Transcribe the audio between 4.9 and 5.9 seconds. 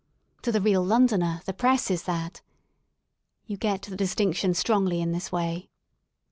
in this way.